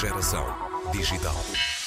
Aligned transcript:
Geração 0.00 0.46
digital. 0.92 1.79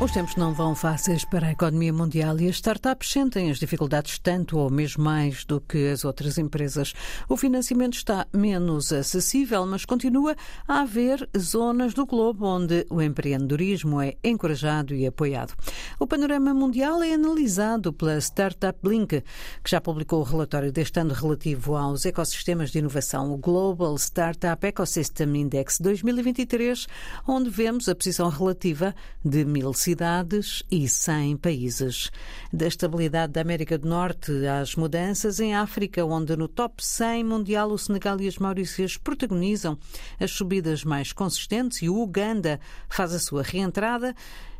Os 0.00 0.10
tempos 0.10 0.34
não 0.34 0.52
vão 0.52 0.74
fáceis 0.74 1.24
para 1.24 1.46
a 1.46 1.52
economia 1.52 1.92
mundial 1.92 2.38
e 2.40 2.48
as 2.48 2.56
startups 2.56 3.10
sentem 3.10 3.48
as 3.48 3.58
dificuldades 3.58 4.18
tanto 4.18 4.58
ou 4.58 4.68
mesmo 4.68 5.04
mais 5.04 5.44
do 5.44 5.60
que 5.60 5.88
as 5.88 6.04
outras 6.04 6.36
empresas. 6.36 6.92
O 7.28 7.36
financiamento 7.36 7.94
está 7.94 8.26
menos 8.34 8.92
acessível, 8.92 9.64
mas 9.64 9.84
continua 9.84 10.34
a 10.66 10.80
haver 10.80 11.26
zonas 11.38 11.94
do 11.94 12.04
globo 12.04 12.44
onde 12.44 12.84
o 12.90 13.00
empreendedorismo 13.00 14.00
é 14.00 14.16
encorajado 14.22 14.94
e 14.94 15.06
apoiado. 15.06 15.54
O 15.98 16.08
panorama 16.08 16.52
mundial 16.52 17.00
é 17.02 17.14
analisado 17.14 17.92
pela 17.92 18.18
Startup 18.18 18.76
Blink, 18.82 19.22
que 19.62 19.70
já 19.70 19.80
publicou 19.80 20.20
o 20.20 20.24
relatório 20.24 20.72
deste 20.72 20.98
ano 20.98 21.14
relativo 21.14 21.76
aos 21.76 22.04
ecossistemas 22.04 22.70
de 22.70 22.80
inovação, 22.80 23.32
o 23.32 23.38
Global 23.38 23.94
Startup 23.96 24.66
Ecosystem 24.66 25.36
Index 25.36 25.78
2023, 25.78 26.88
onde 27.26 27.48
vemos 27.48 27.88
a 27.88 27.94
posição 27.94 28.28
relativa 28.28 28.92
de 29.24 29.44
mil 29.44 29.72
cidades 29.84 30.62
e 30.70 30.88
100 30.88 31.36
países. 31.36 32.10
Da 32.50 32.66
estabilidade 32.66 33.34
da 33.34 33.42
América 33.42 33.76
do 33.76 33.86
Norte 33.86 34.32
às 34.46 34.74
mudanças 34.74 35.40
em 35.40 35.54
África, 35.54 36.02
onde 36.06 36.34
no 36.36 36.48
top 36.48 36.82
100 36.82 37.22
mundial 37.22 37.70
o 37.70 37.76
Senegal 37.76 38.18
e 38.18 38.26
as 38.26 38.38
Maurícias 38.38 38.96
protagonizam 38.96 39.78
as 40.18 40.30
subidas 40.30 40.84
mais 40.84 41.12
consistentes 41.12 41.82
e 41.82 41.90
o 41.90 42.00
Uganda 42.00 42.58
faz 42.88 43.12
a 43.12 43.18
sua 43.18 43.42
reentrada, 43.42 44.14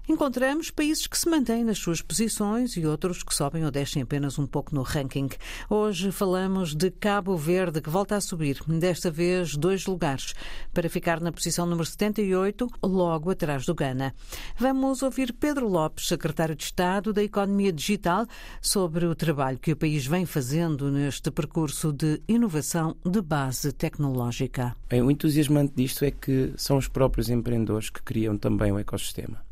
encontramos 0.09 0.71
países 0.71 1.07
que 1.07 1.17
se 1.17 1.29
mantêm 1.29 1.65
nas 1.65 1.79
suas 1.79 2.03
posições 2.03 2.77
e 2.77 2.87
outros 2.87 3.23
que 3.23 3.35
sobem 3.35 3.65
ou 3.65 3.71
descem 3.71 4.03
apenas 4.03 4.39
um 4.39 4.47
pouco 4.47 4.75
no 4.75 4.83
ranking. 4.83 5.29
Hoje 5.69 6.13
falamos 6.13 6.75
de 6.75 6.91
Cabo 6.91 7.37
Verde, 7.37 7.81
que 7.81 7.89
volta 7.89 8.17
a 8.17 8.21
subir, 8.21 8.61
desta 8.67 9.11
vez 9.11 9.57
dois 9.57 9.87
lugares, 9.87 10.35
para 10.73 10.89
ficar 10.89 11.21
na 11.21 11.33
posição 11.33 11.67
número 11.67 11.87
78, 11.87 12.69
logo 12.83 13.31
atrás 13.31 13.65
do 13.65 13.75
Ghana. 13.75 14.15
Vamos 14.59 15.03
ouvir 15.03 15.33
Pedro 15.33 15.69
Lopes, 15.69 16.09
secretário 16.09 16.55
de 16.55 16.65
Estado 16.65 17.13
da 17.13 17.23
Economia 17.23 17.73
Digital, 17.73 18.27
sobre 18.61 19.07
o 19.07 19.15
trabalho 19.15 19.59
que 19.59 19.73
o 19.73 19.77
país 19.77 20.07
vem 20.07 20.27
fazendo 20.27 20.91
neste 20.91 21.31
percurso 21.31 21.93
de 21.93 22.21
inovação 22.29 22.97
de 23.05 23.21
base 23.23 23.73
tecnológica. 23.73 24.77
O 24.93 25.11
entusiasmante 25.11 25.73
disto 25.75 26.05
é 26.05 26.11
que 26.11 26.53
são 26.57 26.77
os 26.77 26.89
próprios 26.89 27.31
empreendedores 27.31 27.91
que 27.91 28.03
criam 28.03 28.37
também 28.37 28.71
o 28.71 28.79
ecossistema. 28.79 29.44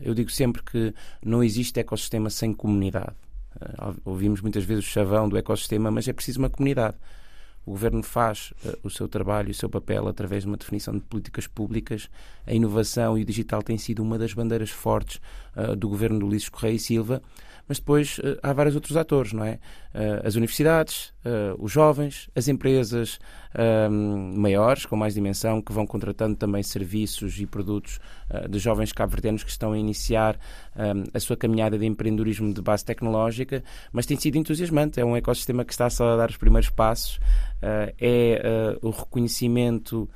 Eu 0.00 0.14
digo 0.14 0.30
sempre 0.30 0.62
que 0.62 0.94
não 1.24 1.42
existe 1.42 1.80
ecossistema 1.80 2.30
sem 2.30 2.52
comunidade. 2.52 3.16
Eh, 3.60 3.94
ouvimos 4.04 4.40
muitas 4.40 4.64
vezes 4.64 4.84
o 4.84 4.88
chavão 4.88 5.28
do 5.28 5.36
ecossistema, 5.36 5.90
mas 5.90 6.06
é 6.06 6.12
preciso 6.12 6.38
uma 6.38 6.50
comunidade. 6.50 6.96
O 7.64 7.72
governo 7.72 8.02
faz 8.02 8.52
uh, 8.64 8.78
o 8.82 8.90
seu 8.90 9.06
trabalho 9.06 9.48
e 9.48 9.50
o 9.50 9.54
seu 9.54 9.68
papel 9.68 10.08
através 10.08 10.44
de 10.44 10.48
uma 10.48 10.56
definição 10.56 10.94
de 10.94 11.00
políticas 11.00 11.46
públicas. 11.46 12.08
A 12.46 12.54
inovação 12.54 13.18
e 13.18 13.22
o 13.22 13.24
digital 13.24 13.62
têm 13.62 13.76
sido 13.76 14.02
uma 14.02 14.18
das 14.18 14.32
bandeiras 14.32 14.70
fortes 14.70 15.20
uh, 15.54 15.76
do 15.76 15.88
governo 15.88 16.18
do 16.18 16.26
Ulisses 16.26 16.48
Correia 16.48 16.74
e 16.74 16.78
Silva 16.78 17.22
mas 17.70 17.78
depois 17.78 18.18
uh, 18.18 18.36
há 18.42 18.52
vários 18.52 18.74
outros 18.74 18.96
atores, 18.96 19.32
não 19.32 19.44
é? 19.44 19.60
Uh, 19.94 20.26
as 20.26 20.34
universidades, 20.34 21.14
uh, 21.24 21.54
os 21.56 21.70
jovens, 21.70 22.28
as 22.34 22.48
empresas 22.48 23.20
ehm, 23.54 24.34
maiores, 24.36 24.86
com 24.86 24.96
mais 24.96 25.14
dimensão, 25.14 25.62
que 25.62 25.72
vão 25.72 25.86
contratando 25.86 26.34
também 26.34 26.64
serviços 26.64 27.40
e 27.40 27.46
produtos 27.46 28.00
de 28.48 28.58
jovens 28.58 28.92
cabo-verdianos 28.92 29.44
que 29.44 29.50
estão 29.50 29.72
a 29.72 29.78
iniciar 29.78 30.36
ehm, 30.76 31.04
a 31.14 31.20
sua 31.20 31.36
caminhada 31.36 31.78
de 31.78 31.86
empreendedorismo 31.86 32.52
de 32.52 32.60
base 32.60 32.84
tecnológica, 32.84 33.62
mas 33.92 34.04
tem 34.04 34.16
sido 34.16 34.36
entusiasmante. 34.36 35.00
É 35.00 35.04
um 35.04 35.16
ecossistema 35.16 35.64
que 35.64 35.72
está 35.72 35.86
a 35.86 36.16
dar 36.16 36.30
os 36.30 36.36
primeiros 36.36 36.70
passos, 36.70 37.20
é 37.62 38.76
o 38.82 38.90
reconhecimento 38.90 40.08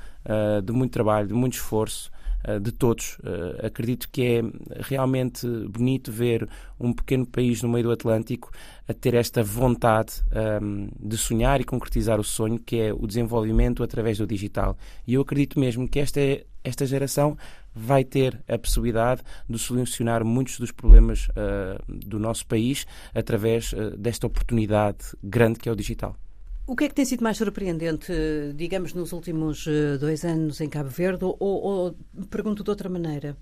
de 0.65 0.73
muito 0.73 0.93
trabalho, 0.93 1.29
de 1.29 1.35
muito 1.35 1.55
esforço. 1.55 2.11
Eh, 2.45 2.61
de 2.61 2.73
todos. 2.73 3.19
Eh, 3.25 3.67
acredito 3.67 4.09
que 4.11 4.23
é 4.23 4.43
realmente 4.81 5.47
bonito 5.69 6.13
ver 6.13 6.47
um 6.79 6.93
pequeno 6.93 7.27
país 7.27 7.63
no 7.63 7.71
meio 7.71 7.85
do 7.85 7.91
Atlântico 7.91 8.51
a 8.87 8.93
ter 8.93 9.15
esta 9.15 9.43
vontade 9.43 10.23
um, 10.31 10.39
ehm, 10.39 10.89
de 11.01 11.17
sonhar 11.17 11.61
e 11.61 11.65
concretizar 11.65 12.21
o 12.21 12.25
sonho 12.25 12.59
que 12.59 12.79
é 12.79 12.93
o 12.93 13.07
desenvolvimento 13.07 13.83
através 13.83 14.19
do 14.19 14.27
digital. 14.27 14.77
E 15.07 15.15
eu 15.15 15.23
acredito 15.23 15.59
mesmo 15.59 15.89
que 15.89 15.99
esta, 15.99 16.21
esta 16.63 16.85
geração 16.85 17.37
vai 17.75 18.05
ter 18.05 18.39
a 18.47 18.59
possibilidade 18.59 19.23
de 19.49 19.59
solucionar 19.59 20.23
muitos 20.25 20.59
dos 20.59 20.71
problemas 20.71 21.29
uh, 21.31 21.83
do 21.89 22.19
nosso 22.19 22.47
país 22.47 22.87
através 23.15 23.73
uh, 23.73 23.97
desta 23.97 24.27
oportunidade 24.27 24.99
grande 25.23 25.59
que 25.59 25.69
é 25.69 25.73
o 25.73 25.77
digital. 25.77 26.15
O 26.67 26.75
que 26.75 26.85
é 26.85 26.89
que 26.89 26.95
tem 26.95 27.05
sido 27.05 27.23
mais 27.23 27.37
surpreendente, 27.37 28.11
digamos, 28.57 28.95
nos 28.95 29.13
últimos 29.13 29.67
eh, 29.67 29.99
dois 29.99 30.25
anos 30.25 30.63
em 30.63 30.69
Cabo 30.69 30.89
Verde? 30.89 31.23
Ou, 31.23 31.37
ou 31.39 31.97
pergunto 32.31 32.65
de 32.65 32.71
outra 32.71 32.89
maneira, 32.89 33.37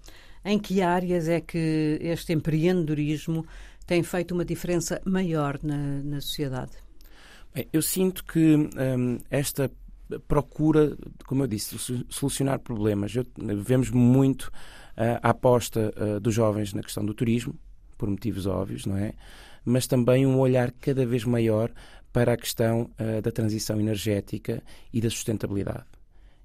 em 0.44 0.58
que 0.58 0.82
áreas 0.82 1.28
é 1.28 1.40
que 1.40 1.98
este 2.00 2.32
empreendedorismo 2.32 3.46
tem 3.86 4.02
feito 4.02 4.34
uma 4.34 4.44
diferença 4.44 5.00
maior 5.04 5.60
na, 5.62 6.02
na 6.02 6.20
sociedade? 6.20 6.72
Bem, 7.54 7.68
eu 7.72 7.80
sinto 7.80 8.24
que 8.24 8.56
hum, 8.56 9.18
esta 9.30 9.70
procura, 10.26 10.96
como 11.24 11.44
eu 11.44 11.46
disse, 11.46 11.76
solucionar 12.08 12.58
problemas. 12.58 13.14
Eu, 13.14 13.24
vemos 13.62 13.88
muito 13.90 14.48
uh, 14.96 15.20
a 15.22 15.30
aposta 15.30 15.94
uh, 15.96 16.18
dos 16.18 16.34
jovens 16.34 16.74
na 16.74 16.82
questão 16.82 17.04
do 17.04 17.14
turismo, 17.14 17.54
por 17.96 18.10
motivos 18.10 18.46
óbvios, 18.46 18.84
não 18.84 18.96
é? 18.96 19.14
Mas 19.64 19.86
também 19.86 20.26
um 20.26 20.38
olhar 20.38 20.72
cada 20.72 21.06
vez 21.06 21.24
maior 21.24 21.72
para 22.12 22.34
a 22.34 22.36
questão 22.36 22.90
uh, 23.00 23.22
da 23.22 23.32
transição 23.32 23.80
energética 23.80 24.62
e 24.92 25.00
da 25.00 25.08
sustentabilidade. 25.08 25.86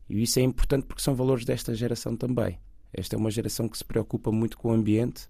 E 0.10 0.24
isso 0.24 0.40
é 0.40 0.42
importante 0.42 0.86
porque 0.86 1.02
são 1.02 1.14
valores 1.14 1.44
desta 1.44 1.76
geração 1.76 2.16
também. 2.16 2.58
Esta 2.94 3.16
é 3.16 3.20
uma 3.20 3.30
geração 3.30 3.68
que 3.68 3.78
se 3.78 3.84
preocupa 3.84 4.32
muito 4.32 4.58
com 4.58 4.70
o 4.70 4.74
ambiente. 4.74 5.28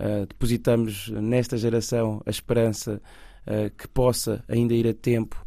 Uh, 0.00 0.26
depositamos 0.26 1.08
nesta 1.10 1.56
geração 1.56 2.20
a 2.26 2.30
esperança 2.30 3.00
uh, 3.46 3.70
que 3.76 3.86
possa 3.86 4.44
ainda 4.48 4.74
ir 4.74 4.88
a 4.88 4.94
tempo 4.94 5.44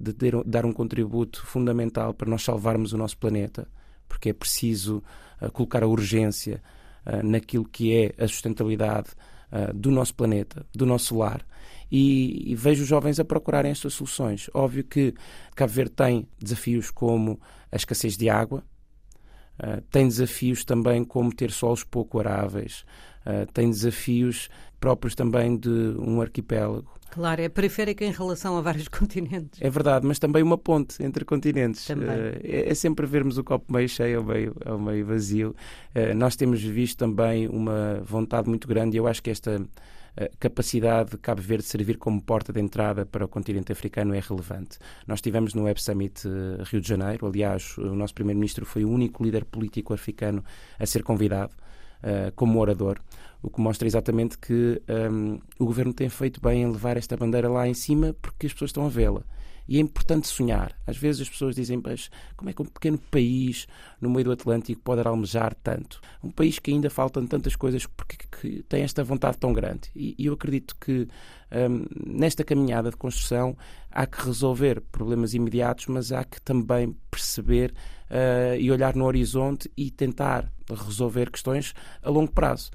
de 0.00 0.12
ter, 0.12 0.34
dar 0.44 0.66
um 0.66 0.72
contributo 0.72 1.46
fundamental 1.46 2.12
para 2.12 2.28
nós 2.28 2.42
salvarmos 2.42 2.92
o 2.92 2.98
nosso 2.98 3.16
planeta, 3.16 3.68
porque 4.08 4.30
é 4.30 4.32
preciso 4.32 5.04
colocar 5.52 5.84
a 5.84 5.86
urgência 5.86 6.60
naquilo 7.22 7.64
que 7.64 7.94
é 7.94 8.12
a 8.18 8.26
sustentabilidade 8.26 9.10
do 9.74 9.90
nosso 9.90 10.14
planeta, 10.14 10.66
do 10.74 10.84
nosso 10.84 11.16
lar 11.16 11.44
e, 11.90 12.52
e, 12.52 12.54
vejo 12.54 12.82
os 12.82 12.88
jovens 12.88 13.18
a 13.18 13.24
procurarem 13.24 13.70
estas 13.70 13.94
soluções. 13.94 14.50
Óbvio 14.52 14.84
que 14.84 15.14
Cabo 15.54 15.72
Verde 15.72 15.92
tem 15.92 16.28
desafios 16.38 16.90
como 16.90 17.40
a 17.72 17.76
escassez 17.76 18.16
de 18.16 18.28
água, 18.28 18.62
uh, 19.58 19.80
tem 19.90 20.06
desafios 20.06 20.64
também 20.64 21.04
como 21.04 21.34
ter 21.34 21.50
solos 21.50 21.84
pouco 21.84 22.20
aráveis, 22.20 22.84
uh, 23.28 23.46
tem 23.52 23.68
desafios 23.68 24.48
próprios 24.80 25.14
também 25.14 25.56
de 25.56 25.68
um 25.98 26.20
arquipélago. 26.20 26.98
Claro, 27.10 27.40
é 27.40 27.48
periférica 27.48 28.04
em 28.04 28.12
relação 28.12 28.56
a 28.56 28.60
vários 28.60 28.86
continentes. 28.88 29.60
É 29.60 29.70
verdade, 29.70 30.06
mas 30.06 30.18
também 30.18 30.42
uma 30.42 30.58
ponte 30.58 31.02
entre 31.02 31.24
continentes. 31.24 31.88
Uh, 31.88 31.94
é, 32.42 32.70
é, 32.70 32.74
sempre 32.74 33.06
vermos 33.06 33.38
o 33.38 33.44
copo 33.44 33.72
meio 33.72 33.88
cheio 33.88 34.20
ou 34.20 34.24
meio, 34.24 34.56
ou 34.64 34.78
meio 34.78 35.06
vazio. 35.06 35.54
Uh, 35.94 36.14
nós 36.14 36.36
temos 36.36 36.62
visto 36.62 36.98
também 36.98 37.48
uma 37.48 38.02
vontade 38.04 38.48
muito 38.48 38.68
grande 38.68 38.96
e 38.96 38.98
eu 38.98 39.06
acho 39.06 39.22
que 39.22 39.30
esta 39.30 39.60
capacidade 40.40 41.12
de 41.12 41.18
Cabo 41.18 41.40
Verde 41.40 41.62
servir 41.62 41.96
como 41.96 42.20
porta 42.20 42.52
de 42.52 42.60
entrada 42.60 43.06
para 43.06 43.24
o 43.24 43.28
continente 43.28 43.70
africano 43.70 44.12
é 44.12 44.18
relevante. 44.18 44.76
Nós 45.06 45.18
estivemos 45.18 45.54
no 45.54 45.62
Web 45.62 45.80
Summit 45.80 46.26
Rio 46.64 46.80
de 46.80 46.88
Janeiro, 46.88 47.24
aliás, 47.24 47.78
o 47.78 47.94
nosso 47.94 48.14
primeiro-ministro 48.14 48.66
foi 48.66 48.84
o 48.84 48.90
único 48.90 49.22
líder 49.22 49.44
político 49.44 49.94
africano 49.94 50.42
a 50.76 50.84
ser 50.86 51.04
convidado 51.04 51.52
uh, 52.02 52.32
como 52.34 52.60
orador, 52.60 52.98
o 53.42 53.50
que 53.50 53.60
mostra 53.60 53.86
exatamente 53.86 54.36
que 54.38 54.82
um, 54.88 55.34
ehm, 55.34 55.38
o 55.58 55.64
governo 55.64 55.92
tem 55.92 56.08
feito 56.08 56.40
bem 56.40 56.62
em 56.62 56.70
levar 56.70 56.96
esta 56.96 57.16
bandeira 57.16 57.48
lá 57.48 57.68
em 57.68 57.74
cima 57.74 58.14
porque 58.20 58.46
as 58.46 58.52
pessoas 58.52 58.70
estão 58.70 58.86
a 58.86 58.88
vê-la. 58.88 59.22
E 59.68 59.76
é 59.76 59.80
importante 59.80 60.26
sonhar. 60.26 60.72
Às 60.86 60.96
vezes 60.96 61.22
as 61.22 61.28
pessoas 61.28 61.54
dizem, 61.54 61.80
mas 61.84 62.10
como 62.36 62.48
é 62.48 62.52
que 62.52 62.62
um 62.62 62.64
pequeno 62.64 62.98
país 62.98 63.66
no 64.00 64.08
meio 64.08 64.24
do 64.24 64.32
Atlântico 64.32 64.80
pode 64.82 65.06
almejar 65.06 65.54
tanto? 65.54 66.00
Um 66.24 66.30
país 66.30 66.58
que 66.58 66.70
ainda 66.70 66.88
faltam 66.88 67.26
tantas 67.26 67.54
coisas 67.54 67.84
porque 67.86 68.16
que 68.40 68.62
tem 68.62 68.82
esta 68.82 69.04
vontade 69.04 69.36
tão 69.36 69.52
grande. 69.52 69.90
E, 69.94 70.14
e 70.18 70.26
eu 70.26 70.32
acredito 70.32 70.74
que 70.80 71.06
um, 71.52 71.84
nesta 72.06 72.42
caminhada 72.42 72.90
de 72.90 72.96
construção 72.96 73.56
há 73.90 74.06
que 74.06 74.24
resolver 74.24 74.80
problemas 74.80 75.34
imediatos, 75.34 75.86
mas 75.86 76.12
há 76.12 76.24
que 76.24 76.40
também 76.40 76.96
perceber 77.10 77.74
uh, 78.10 78.56
e 78.58 78.70
olhar 78.70 78.94
no 78.94 79.04
horizonte 79.04 79.70
e 79.76 79.90
tentar 79.90 80.50
resolver 80.70 81.30
questões 81.30 81.74
a 82.02 82.10
longo 82.10 82.32
prazo. 82.32 82.70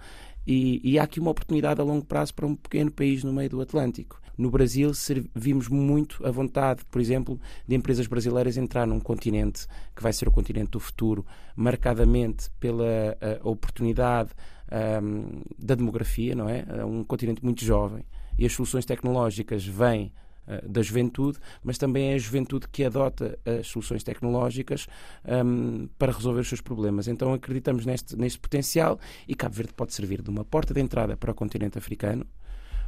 E, 0.45 0.81
e, 0.83 0.99
há 0.99 1.03
aqui 1.03 1.19
uma 1.19 1.31
oportunidade 1.31 1.79
a 1.79 1.83
longo 1.83 2.05
prazo 2.05 2.33
para 2.33 2.45
um 2.45 2.55
pequeno 2.55 2.91
país 2.91 3.23
no 3.23 3.31
meio 3.31 3.49
do 3.49 3.61
Atlântico. 3.61 4.21
No 4.37 4.49
Brasil, 4.49 4.91
vimos 5.35 5.67
muito 5.67 6.25
a 6.25 6.31
vontade, 6.31 6.83
por 6.91 6.99
exemplo, 6.99 7.39
de 7.67 7.75
empresas 7.75 8.07
brasileiras 8.07 8.57
entrar 8.57 8.85
num 8.87 8.99
continente 8.99 9.67
que 9.95 10.01
vai 10.01 10.11
ser 10.11 10.27
o 10.27 10.31
continente 10.31 10.71
do 10.71 10.79
futuro, 10.79 11.25
marcadamente 11.55 12.49
pela 12.59 13.15
oportunidade 13.43 14.31
um, 15.01 15.43
da 15.57 15.75
demografia, 15.75 16.35
não 16.35 16.49
é? 16.49 16.65
Um 16.83 17.03
continente 17.03 17.43
muito 17.43 17.63
jovem 17.63 18.03
e 18.37 18.45
as 18.45 18.53
soluções 18.53 18.85
tecnológicas 18.85 19.65
vêm 19.65 20.11
da 20.67 20.81
juventude, 20.81 21.37
mas 21.63 21.77
também 21.77 22.11
é 22.11 22.15
a 22.15 22.17
juventude 22.17 22.67
que 22.67 22.83
adota 22.83 23.39
as 23.45 23.67
soluções 23.67 24.03
tecnológicas 24.03 24.87
um, 25.25 25.87
para 25.97 26.11
resolver 26.11 26.41
os 26.41 26.47
seus 26.47 26.61
problemas. 26.61 27.07
Então 27.07 27.33
acreditamos 27.33 27.85
neste, 27.85 28.15
neste 28.15 28.39
potencial 28.39 28.99
e 29.27 29.35
Cabo 29.35 29.55
Verde 29.55 29.73
pode 29.73 29.93
servir 29.93 30.21
de 30.21 30.29
uma 30.29 30.43
porta 30.43 30.73
de 30.73 30.81
entrada 30.81 31.15
para 31.15 31.31
o 31.31 31.35
continente 31.35 31.77
africano, 31.77 32.25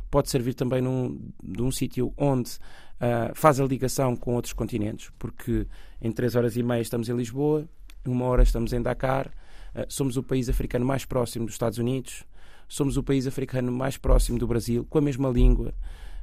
pode 0.09 0.29
servir 0.29 0.53
também 0.53 0.81
num, 0.81 1.19
de 1.43 1.61
um 1.61 1.71
sítio 1.71 2.13
onde 2.17 2.51
uh, 2.51 3.33
faz 3.33 3.59
a 3.59 3.65
ligação 3.65 4.15
com 4.15 4.35
outros 4.35 4.53
continentes, 4.53 5.11
porque 5.17 5.67
em 6.01 6.11
três 6.11 6.35
horas 6.35 6.55
e 6.55 6.63
meia 6.63 6.81
estamos 6.81 7.09
em 7.09 7.15
Lisboa, 7.15 7.67
uma 8.05 8.25
hora 8.25 8.43
estamos 8.43 8.73
em 8.73 8.81
Dakar, 8.81 9.27
uh, 9.27 9.85
somos 9.87 10.17
o 10.17 10.23
país 10.23 10.49
africano 10.49 10.85
mais 10.85 11.05
próximo 11.05 11.45
dos 11.45 11.55
Estados 11.55 11.77
Unidos, 11.77 12.23
somos 12.67 12.97
o 12.97 13.03
país 13.03 13.27
africano 13.27 13.71
mais 13.71 13.97
próximo 13.97 14.37
do 14.37 14.47
Brasil, 14.47 14.85
com 14.89 14.97
a 14.97 15.01
mesma 15.01 15.29
língua. 15.29 15.73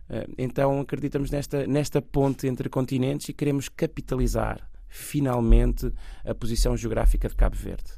Uh, 0.09 0.33
então 0.37 0.81
acreditamos 0.81 1.31
nesta, 1.31 1.67
nesta 1.67 2.03
ponte 2.03 2.47
entre 2.47 2.69
continentes 2.69 3.29
e 3.29 3.33
queremos 3.33 3.69
capitalizar 3.69 4.69
finalmente 4.89 5.93
a 6.25 6.35
posição 6.35 6.77
geográfica 6.77 7.29
de 7.29 7.35
Cabo 7.35 7.57
Verde. 7.57 7.93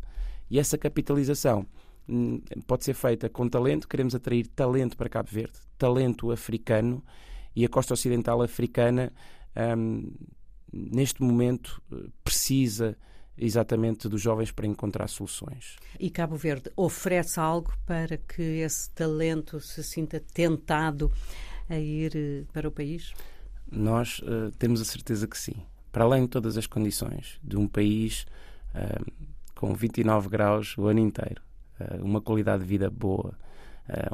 E 0.48 0.58
essa 0.58 0.78
capitalização 0.78 1.66
hum, 2.08 2.40
pode 2.66 2.84
ser 2.84 2.94
feita 2.94 3.28
com 3.28 3.48
talento, 3.48 3.88
queremos 3.88 4.14
atrair 4.14 4.46
talento 4.46 4.96
para 4.96 5.08
Cabo 5.08 5.28
Verde, 5.30 5.58
talento 5.76 6.30
africano 6.30 7.02
e 7.56 7.64
a 7.64 7.68
costa 7.68 7.94
ocidental 7.94 8.42
africana, 8.42 9.12
um, 9.76 10.12
neste 10.72 11.22
momento, 11.22 11.80
precisa 12.22 12.96
exatamente 13.36 14.08
dos 14.08 14.20
jovens 14.20 14.50
para 14.52 14.66
encontrar 14.66 15.08
soluções. 15.08 15.76
E 15.98 16.10
Cabo 16.10 16.36
Verde 16.36 16.70
oferece 16.76 17.38
algo 17.40 17.72
para 17.84 18.16
que 18.16 18.42
esse 18.42 18.90
talento 18.90 19.60
se 19.60 19.82
sinta 19.82 20.20
tentado 20.20 21.10
a 21.68 21.78
ir 21.78 22.12
eh, 22.14 22.44
para 22.52 22.68
o 22.68 22.70
país? 22.70 23.12
Nós 23.70 24.20
uh, 24.20 24.50
temos 24.58 24.80
a 24.80 24.84
certeza 24.84 25.26
que 25.26 25.38
sim. 25.38 25.56
Para 25.90 26.04
além 26.04 26.22
de 26.22 26.28
todas 26.28 26.56
as 26.56 26.66
condições 26.66 27.38
de 27.42 27.56
um 27.56 27.66
país 27.66 28.26
uh, 28.74 29.12
com 29.54 29.74
29 29.74 30.28
graus 30.28 30.76
o 30.76 30.86
ano 30.86 31.00
inteiro, 31.00 31.42
uh, 31.80 32.04
uma 32.04 32.20
qualidade 32.20 32.62
de 32.62 32.68
vida 32.68 32.90
boa, 32.90 33.36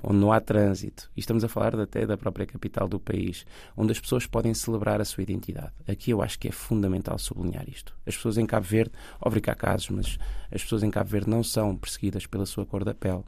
onde 0.02 0.16
não 0.16 0.32
há 0.32 0.40
trânsito, 0.40 1.08
e 1.16 1.20
estamos 1.20 1.44
a 1.44 1.48
falar 1.48 1.78
até 1.78 2.04
da 2.04 2.18
própria 2.18 2.44
capital 2.44 2.88
do 2.88 2.98
país, 2.98 3.46
onde 3.76 3.92
as 3.92 4.00
pessoas 4.00 4.26
podem 4.26 4.52
celebrar 4.52 5.00
a 5.00 5.04
sua 5.04 5.22
identidade. 5.22 5.70
Aqui 5.86 6.10
eu 6.10 6.20
acho 6.20 6.40
que 6.40 6.48
é 6.48 6.50
fundamental 6.50 7.16
sublinhar 7.20 7.68
isto. 7.68 7.96
As 8.04 8.16
pessoas 8.16 8.36
em 8.36 8.46
Cabo 8.46 8.66
Verde, 8.66 8.90
óbvio 9.20 9.40
há 9.46 9.54
casos, 9.54 9.90
mas 9.90 10.18
as 10.50 10.60
pessoas 10.64 10.82
em 10.82 10.90
Cabo 10.90 11.08
Verde 11.08 11.30
não 11.30 11.44
são 11.44 11.76
perseguidas 11.76 12.26
pela 12.26 12.46
sua 12.46 12.66
cor 12.66 12.82
da 12.82 12.92
pele. 12.92 13.22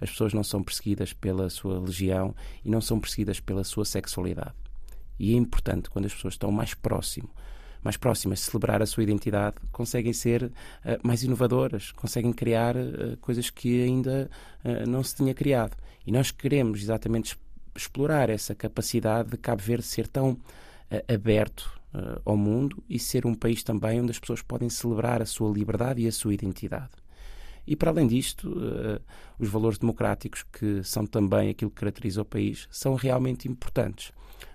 As 0.00 0.10
pessoas 0.10 0.32
não 0.32 0.44
são 0.44 0.62
perseguidas 0.62 1.12
pela 1.12 1.50
sua 1.50 1.80
religião 1.80 2.34
e 2.64 2.70
não 2.70 2.80
são 2.80 3.00
perseguidas 3.00 3.40
pela 3.40 3.64
sua 3.64 3.84
sexualidade. 3.84 4.54
E 5.18 5.34
é 5.34 5.36
importante, 5.36 5.90
quando 5.90 6.06
as 6.06 6.14
pessoas 6.14 6.34
estão 6.34 6.52
mais 6.52 6.74
próximo 6.74 7.30
mais 7.82 7.96
próximas 7.96 8.40
de 8.40 8.44
celebrar 8.46 8.82
a 8.82 8.86
sua 8.86 9.02
identidade, 9.02 9.56
conseguem 9.72 10.12
ser 10.12 10.44
uh, 10.44 10.50
mais 11.02 11.22
inovadoras, 11.22 11.92
conseguem 11.92 12.32
criar 12.32 12.76
uh, 12.76 13.16
coisas 13.20 13.50
que 13.50 13.82
ainda 13.82 14.30
uh, 14.64 14.88
não 14.88 15.02
se 15.02 15.16
tinha 15.16 15.34
criado. 15.34 15.76
E 16.06 16.12
nós 16.12 16.30
queremos 16.30 16.82
exatamente 16.82 17.38
explorar 17.74 18.30
essa 18.30 18.54
capacidade 18.54 19.30
de 19.30 19.36
Cabo 19.36 19.62
Verde 19.62 19.86
ser 19.86 20.08
tão 20.08 20.36
aberto 21.06 21.78
ao 22.24 22.36
mundo 22.36 22.82
e 22.88 22.98
ser 22.98 23.26
um 23.26 23.34
país 23.34 23.62
também 23.62 24.00
onde 24.00 24.10
as 24.10 24.18
pessoas 24.18 24.40
podem 24.42 24.70
celebrar 24.70 25.20
a 25.20 25.26
sua 25.26 25.52
liberdade 25.52 26.00
e 26.00 26.08
a 26.08 26.12
sua 26.12 26.32
identidade. 26.32 26.90
E 27.68 27.76
para 27.76 27.90
além 27.90 28.06
disto, 28.06 28.48
uh, 28.48 28.98
os 29.38 29.46
valores 29.46 29.76
democráticos, 29.76 30.42
que 30.42 30.82
são 30.82 31.04
também 31.04 31.50
aquilo 31.50 31.70
que 31.70 31.76
caracteriza 31.76 32.22
o 32.22 32.24
país, 32.24 32.66
são 32.70 32.94
realmente 32.94 33.46
importantes. 33.46 34.10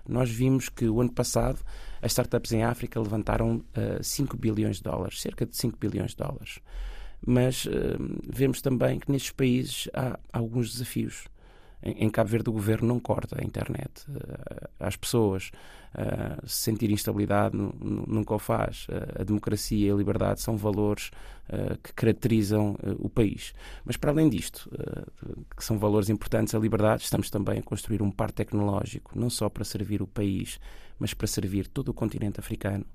Nós 0.06 0.28
vimos 0.28 0.68
que 0.68 0.88
o 0.88 1.00
ano 1.00 1.12
passado 1.12 1.60
as 2.02 2.10
startups 2.10 2.50
em 2.50 2.64
África 2.64 3.00
levantaram 3.00 3.58
uh, 3.58 3.64
eh, 3.74 4.02
5 4.02 4.36
bilhões 4.36 4.78
de 4.78 4.82
dólares, 4.82 5.20
cerca 5.22 5.46
de 5.46 5.56
5 5.56 5.78
bilhões 5.78 6.10
de 6.10 6.16
dólares. 6.16 6.58
Mas 7.24 7.66
uh, 7.66 7.70
vemos 8.28 8.60
também 8.60 8.98
que 8.98 9.10
nestes 9.10 9.30
países 9.30 9.88
há, 9.94 10.18
há 10.32 10.38
alguns 10.38 10.72
desafios. 10.72 11.24
Em, 11.84 12.08
Cabo 12.08 12.30
Verde, 12.30 12.48
o 12.48 12.52
governo 12.52 12.88
não 12.88 12.98
corta 12.98 13.38
a 13.38 13.44
internet. 13.44 14.06
Uh, 14.08 14.68
as 14.80 14.96
pessoas 14.96 15.50
uh, 15.94 16.48
instabilidade 16.90 17.54
nunca 17.54 18.34
o 18.34 18.38
faz. 18.38 18.86
Uh, 18.88 19.20
a 19.20 19.24
democracia 19.24 19.88
e 19.88 19.90
a 19.90 19.94
liberdade 19.94 20.40
são 20.40 20.56
valores 20.56 21.10
que 21.82 21.92
caracterizam 21.92 22.74
o 22.98 23.10
país. 23.10 23.52
Mas, 23.84 23.98
para 23.98 24.10
além 24.10 24.30
disto, 24.30 24.66
que 25.54 25.62
são 25.62 25.78
valores 25.78 26.08
importantes, 26.08 26.54
a 26.54 26.58
liberdade, 26.58 27.02
estamos 27.02 27.28
também 27.28 27.58
a 27.58 27.62
construir 27.62 28.00
um 28.00 28.10
par 28.10 28.32
tecnológico, 28.32 29.12
não 29.14 29.28
só 29.28 29.50
para 29.50 29.62
servir 29.62 30.00
o 30.00 30.06
país, 30.06 30.58
mas 30.98 31.12
para 31.12 31.26
servir 31.26 31.68
todo 31.68 31.90
o 31.90 31.94
continente 31.94 32.40
africano. 32.40 32.86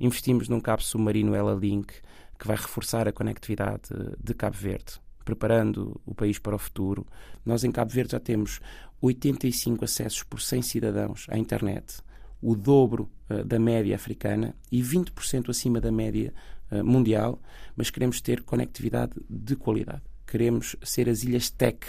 Investimos 0.00 0.48
num 0.48 0.58
cabo 0.58 0.82
submarino 0.82 1.34
Ela 1.34 1.54
Link 1.54 1.92
que 2.38 2.46
vai 2.46 2.56
reforçar 2.56 3.06
a 3.06 3.12
conectividade 3.12 3.90
de 4.18 4.32
Cabo 4.32 4.56
Verde 4.56 4.98
preparando 5.26 6.00
o 6.06 6.14
país 6.14 6.38
para 6.38 6.54
o 6.54 6.58
futuro. 6.58 7.04
Nós 7.44 7.64
em 7.64 7.72
Cabo 7.72 7.90
Verde 7.90 8.12
já 8.12 8.20
temos 8.20 8.60
85 9.02 9.84
acessos 9.84 10.22
por 10.22 10.40
100 10.40 10.62
cidadãos 10.62 11.26
à 11.28 11.36
internet, 11.36 12.00
o 12.40 12.54
dobro 12.54 13.10
uh, 13.28 13.44
da 13.44 13.58
média 13.58 13.96
africana 13.96 14.54
e 14.70 14.80
20% 14.80 15.50
acima 15.50 15.80
da 15.80 15.90
média 15.90 16.32
uh, 16.70 16.82
mundial, 16.84 17.42
mas 17.74 17.90
queremos 17.90 18.20
ter 18.20 18.42
conectividade 18.42 19.14
de 19.28 19.56
qualidade. 19.56 20.02
Queremos 20.26 20.76
ser 20.82 21.08
as 21.08 21.24
ilhas 21.24 21.50
tech 21.50 21.84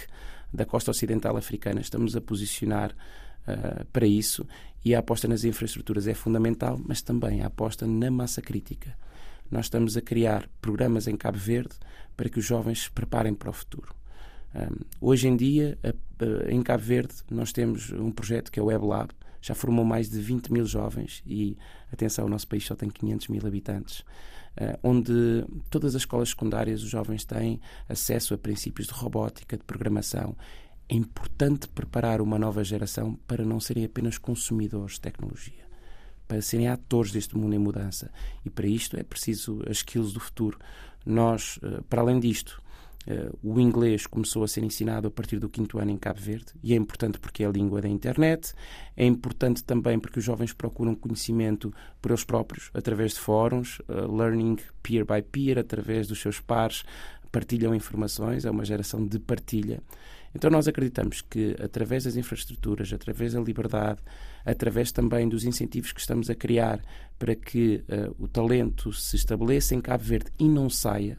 da 0.52 0.66
costa 0.66 0.92
ocidental 0.92 1.38
africana. 1.38 1.80
Estamos 1.80 2.16
a 2.16 2.22
posicionar 2.22 2.92
uh, 2.92 3.86
para 3.94 4.08
isso 4.08 4.48
e 4.84 4.96
a 4.96 5.00
aposta 5.00 5.28
nas 5.28 5.44
infraestruturas 5.44 6.08
é 6.08 6.16
fundamental, 6.16 6.80
mas 6.84 7.04
também 7.04 7.42
a 7.42 7.48
aposta 7.48 7.86
na 7.86 8.10
massa 8.10 8.42
crítica 8.42 8.98
nós 9.52 9.66
estamos 9.66 9.96
a 9.98 10.02
criar 10.02 10.50
programas 10.62 11.08
em 11.08 11.16
Cabo 11.16 11.38
Verde 11.38 11.76
para 12.16 12.30
que 12.30 12.40
os 12.40 12.46
jovens 12.46 12.84
se 12.84 12.92
preparem 12.92 13.34
para 13.34 13.50
o 13.50 13.54
futuro. 13.54 13.96
Um, 14.56 14.84
hoje 15.02 15.28
em 15.28 15.36
dia, 15.36 15.78
a, 15.84 15.90
a, 15.90 16.52
em 16.52 16.62
Cabo 16.62 16.84
Verde, 16.84 17.16
nós 17.30 17.52
temos 17.52 17.92
um 17.92 18.12
projeto 18.12 18.52
que 18.52 18.60
é 18.60 18.64
o 18.64 18.66
Web 18.66 18.86
Lab, 18.86 19.12
já 19.42 19.54
formou 19.54 19.86
mais 19.86 20.10
de 20.10 20.20
20 20.20 20.52
mil 20.52 20.66
jovens 20.66 21.22
e, 21.26 21.58
atenção, 21.92 22.26
o 22.26 22.30
nosso 22.30 22.48
país 22.48 22.66
só 22.66 22.76
tem 22.76 22.90
500 22.90 23.28
mil 23.28 23.46
habitantes, 23.46 24.00
uh, 24.00 24.78
onde 24.84 25.46
todas 25.70 25.96
as 25.96 26.02
escolas 26.02 26.30
secundárias 26.30 26.82
os 26.82 26.90
jovens 26.90 27.24
têm 27.24 27.62
acesso 27.88 28.34
a 28.34 28.38
princípios 28.38 28.88
de 28.88 28.94
robótica, 28.94 29.56
de 29.56 29.64
programação. 29.64 30.36
É 30.90 30.96
importante 30.96 31.68
preparar 31.68 32.22
uma 32.22 32.40
nova 32.40 32.64
geração 32.64 33.14
para 33.28 33.46
não 33.46 33.60
serem 33.60 33.86
apenas 33.86 34.18
consumidores 34.18 34.94
de 34.94 35.02
tecnologia 35.02 35.67
para 36.28 36.42
serem 36.42 36.68
atores 36.68 37.12
deste 37.12 37.38
mundo 37.38 37.56
em 37.56 37.60
mudança. 37.60 38.12
E 38.46 38.50
para 38.50 38.68
isto 38.68 38.98
é 38.98 39.04
preciso 39.04 39.62
as 39.70 39.78
skills 39.78 40.14
do 40.14 40.20
futuro. 40.20 40.60
Nós, 41.06 41.60
eh, 41.64 41.82
para 41.90 42.02
além 42.02 42.20
disto, 42.20 42.62
eh, 43.08 43.32
o 43.42 43.58
inglês 43.60 44.06
começou 44.06 44.44
a 44.44 44.48
ser 44.48 44.64
ensinado 44.64 45.08
a 45.08 45.12
partir 45.12 45.40
do 45.40 45.48
quinto 45.48 45.80
ano 45.80 45.92
em 45.92 45.98
Cabo 45.98 46.20
Verde 46.20 46.48
e 46.62 46.74
é 46.74 46.76
importante 46.76 47.18
porque 47.18 47.42
é 47.42 47.48
a 47.48 47.50
língua 47.50 47.82
da 47.82 47.88
internet, 47.88 48.54
é 48.98 49.06
importante 49.06 49.64
também 49.64 49.98
porque 49.98 50.20
os 50.20 50.26
jovens 50.26 50.52
procuram 50.52 50.94
conhecimento 50.94 51.74
por 52.02 52.12
eles 52.12 52.26
próprios, 52.26 52.70
através 52.74 53.14
de 53.14 53.20
fóruns, 53.20 53.82
eh, 53.88 53.94
learning 54.02 54.58
peer 54.84 55.06
by 55.06 55.22
peer, 55.22 55.58
através 55.58 56.06
dos 56.08 56.20
seus 56.20 56.42
pares, 56.42 56.84
partilham 57.32 57.74
informações, 57.74 58.44
é 58.44 58.52
uma 58.52 58.66
geração 58.66 59.06
de 59.06 59.20
partilha. 59.20 59.82
Então 60.34 60.50
nós 60.50 60.68
acreditamos 60.68 61.22
que 61.22 61.56
através 61.62 62.04
das 62.04 62.16
infraestruturas, 62.16 62.92
através 62.94 63.34
da 63.34 63.42
liberdade, 63.42 64.00
através 64.46 64.92
também 64.92 65.28
dos 65.28 65.44
incentivos 65.44 65.92
que 65.92 66.00
estamos 66.00 66.30
a 66.30 66.36
criar 66.36 66.82
para 67.18 67.36
que 67.36 67.84
uh, 67.90 68.16
o 68.24 68.28
talento 68.28 68.94
se 68.94 69.16
estabeleça 69.16 69.76
em 69.76 69.82
Cabo 69.82 70.04
Verde 70.04 70.32
e 70.40 70.48
não 70.48 70.70
saia, 70.70 71.18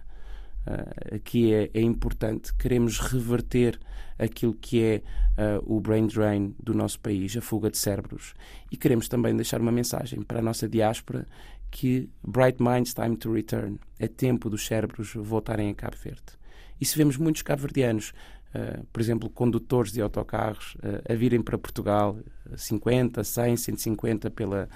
uh, 0.66 1.16
aqui 1.16 1.52
é, 1.52 1.70
é, 1.74 1.80
importante, 1.80 2.54
queremos 2.54 2.98
reverter 2.98 3.78
aquilo 4.18 4.54
que 4.54 4.82
é 4.82 5.02
uh, 5.36 5.76
o 5.76 5.80
brain 5.80 6.06
drain 6.06 6.54
do 6.62 6.74
nosso 6.74 6.98
país, 7.00 7.36
a 7.36 7.40
fuga 7.40 7.70
de 7.70 7.78
cérebros, 7.78 8.34
e 8.70 8.76
queremos 8.76 9.08
também 9.08 9.34
deixar 9.34 9.60
uma 9.60 9.72
mensagem 9.72 10.22
para 10.22 10.40
a 10.40 10.42
nossa 10.42 10.68
diáspora 10.68 11.26
que 11.70 12.08
Bright 12.26 12.62
Minds 12.62 12.94
Time 12.94 13.16
to 13.16 13.32
Return, 13.32 13.78
é 13.98 14.08
tempo 14.08 14.48
dos 14.48 14.66
cérebros 14.66 15.12
voltarem 15.14 15.70
a 15.70 15.74
Cabo 15.74 15.96
Verde. 16.02 16.38
E 16.80 16.84
se 16.84 16.96
vemos 16.96 17.16
muitos 17.16 17.42
cabo-verdianos 17.42 18.12
Uh, 18.54 18.82
por 18.92 19.02
exemplo, 19.02 19.28
condutores 19.28 19.92
de 19.92 20.00
autocarros 20.00 20.74
uh, 20.76 21.12
a 21.12 21.14
virem 21.14 21.42
para 21.42 21.58
Portugal 21.58 22.16
50, 22.56 23.22
100, 23.22 23.56
150 23.58 24.30
pela, 24.30 24.68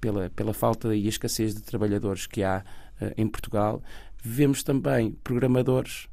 pela, 0.00 0.30
pela 0.30 0.52
falta 0.52 0.94
e 0.94 1.06
escassez 1.06 1.54
de 1.54 1.62
trabalhadores 1.62 2.26
que 2.26 2.42
há 2.42 2.64
uh, 3.00 3.12
em 3.16 3.28
Portugal. 3.28 3.82
Vemos 4.22 4.62
também 4.62 5.12
programadores 5.22 6.08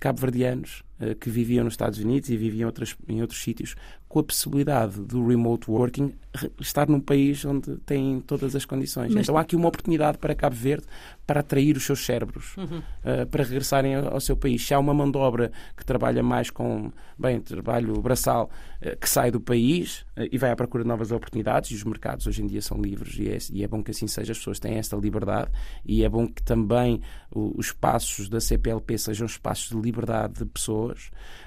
cabo-verdianos 0.00 0.82
que 1.20 1.28
viviam 1.28 1.64
nos 1.64 1.74
Estados 1.74 1.98
Unidos 1.98 2.30
e 2.30 2.36
viviam 2.36 2.66
outras, 2.66 2.96
em 3.08 3.20
outros 3.20 3.42
sítios, 3.42 3.74
com 4.14 4.20
a 4.20 4.22
possibilidade 4.22 5.00
do 5.00 5.26
remote 5.26 5.68
working 5.68 6.14
estar 6.60 6.88
num 6.88 7.00
país 7.00 7.44
onde 7.44 7.76
tem 7.78 8.20
todas 8.20 8.54
as 8.54 8.64
condições. 8.64 9.12
Mas... 9.12 9.24
Então 9.24 9.36
há 9.36 9.40
aqui 9.40 9.56
uma 9.56 9.66
oportunidade 9.66 10.18
para 10.18 10.34
Cabo 10.36 10.54
Verde 10.54 10.86
para 11.26 11.40
atrair 11.40 11.76
os 11.76 11.84
seus 11.84 12.04
cérebros, 12.04 12.56
uhum. 12.56 12.78
uh, 12.78 13.26
para 13.28 13.42
regressarem 13.42 13.94
ao, 13.96 14.14
ao, 14.14 14.20
seu 14.20 14.36
país. 14.36 14.64
Se 14.64 14.74
há 14.74 14.78
uma 14.78 14.92
mão 14.92 15.10
de 15.10 15.18
obra 15.18 15.50
que 15.76 15.84
trabalha 15.84 16.22
mais 16.22 16.50
com, 16.50 16.92
bem, 17.18 17.40
trabalho 17.40 18.00
braçal, 18.00 18.50
uh, 18.82 18.96
que 18.96 19.08
sai 19.08 19.30
do 19.30 19.40
país 19.40 20.04
uh, 20.16 20.28
e 20.30 20.38
vai 20.38 20.50
à 20.50 20.56
procura 20.56 20.84
de 20.84 20.88
novas 20.88 21.10
oportunidades, 21.10 21.70
e 21.70 21.74
os 21.74 21.82
mercados 21.82 22.26
hoje 22.26 22.42
em 22.42 22.46
dia 22.46 22.60
são 22.60 22.80
livres, 22.80 23.16
e 23.18 23.28
é, 23.28 23.38
e 23.52 23.64
é 23.64 23.68
bom 23.68 23.82
que 23.82 23.90
assim 23.90 24.06
seja, 24.06 24.32
as 24.32 24.38
pessoas 24.38 24.60
têm 24.60 24.74
esta 24.74 24.96
liberdade, 24.96 25.50
e 25.84 26.04
é 26.04 26.08
bom 26.08 26.26
que 26.26 26.42
também 26.42 27.00
os 27.34 27.66
espaços 27.66 28.28
da 28.28 28.40
CPLP 28.40 28.98
sejam 28.98 29.26
espaços 29.26 29.70
de 29.70 29.80
liberdade 29.80 30.34
de 30.34 30.44
pessoas 30.44 30.83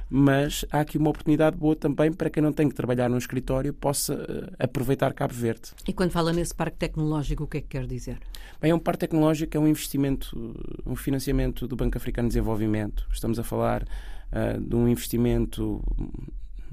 mas 0.09 0.65
há 0.71 0.79
aqui 0.79 0.97
uma 0.97 1.09
oportunidade 1.09 1.57
boa 1.57 1.75
também 1.75 2.11
para 2.13 2.29
quem 2.29 2.41
não 2.41 2.53
tem 2.53 2.69
que 2.69 2.75
trabalhar 2.75 3.09
num 3.09 3.17
escritório 3.17 3.73
possa 3.73 4.13
uh, 4.15 4.55
aproveitar 4.57 5.13
Cabo 5.13 5.33
Verde. 5.33 5.71
E 5.87 5.93
quando 5.93 6.11
fala 6.11 6.31
nesse 6.31 6.55
parque 6.55 6.77
tecnológico, 6.77 7.43
o 7.43 7.47
que 7.47 7.57
é 7.57 7.61
que 7.61 7.67
quer 7.67 7.85
dizer? 7.85 8.19
Bem, 8.61 8.71
é 8.71 8.75
um 8.75 8.79
parque 8.79 9.01
tecnológico, 9.01 9.55
é 9.55 9.59
um 9.59 9.67
investimento, 9.67 10.55
um 10.85 10.95
financiamento 10.95 11.67
do 11.67 11.75
Banco 11.75 11.97
Africano 11.97 12.29
de 12.29 12.33
Desenvolvimento. 12.33 13.07
Estamos 13.11 13.37
a 13.37 13.43
falar 13.43 13.83
uh, 13.83 14.61
de 14.61 14.75
um 14.75 14.87
investimento 14.87 15.83